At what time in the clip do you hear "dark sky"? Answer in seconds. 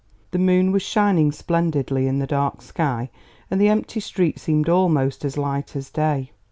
2.25-3.11